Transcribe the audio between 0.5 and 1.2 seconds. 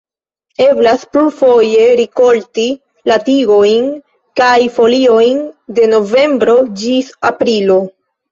Eblas